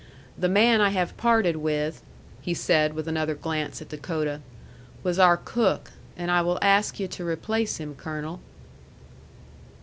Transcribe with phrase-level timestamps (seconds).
[0.35, 2.01] The man I have parted with,"
[2.41, 4.41] he said, with another glance at Dakota,
[5.03, 8.39] "was our cook, and I will ask yu' to replace him, Colonel."